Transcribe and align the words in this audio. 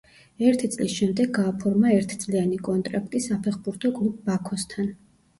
ერთი 0.51 0.67
წლის 0.75 0.93
შემდეგ 0.99 1.27
გააფორმა 1.33 1.91
ერთწლიანი 1.95 2.57
კონტრაქტი 2.67 3.21
საფეხბურთო 3.25 3.93
კლუბ 3.99 4.17
„ბაქოსთან“. 4.31 4.89